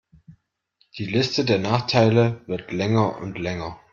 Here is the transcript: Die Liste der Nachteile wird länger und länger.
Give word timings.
Die 0.97 1.05
Liste 1.05 1.45
der 1.45 1.59
Nachteile 1.59 2.41
wird 2.47 2.71
länger 2.71 3.19
und 3.19 3.37
länger. 3.37 3.79